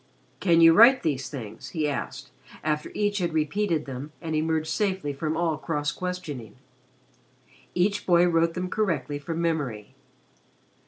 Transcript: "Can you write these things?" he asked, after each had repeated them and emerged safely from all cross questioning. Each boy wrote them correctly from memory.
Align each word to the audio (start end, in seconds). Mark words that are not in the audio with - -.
"Can 0.39 0.61
you 0.61 0.73
write 0.73 1.03
these 1.03 1.29
things?" 1.29 1.69
he 1.77 1.87
asked, 1.87 2.31
after 2.63 2.91
each 2.95 3.19
had 3.19 3.33
repeated 3.33 3.85
them 3.85 4.13
and 4.19 4.35
emerged 4.35 4.69
safely 4.71 5.13
from 5.13 5.37
all 5.37 5.59
cross 5.59 5.91
questioning. 5.91 6.55
Each 7.75 8.03
boy 8.07 8.25
wrote 8.25 8.55
them 8.55 8.67
correctly 8.67 9.19
from 9.19 9.39
memory. 9.43 9.93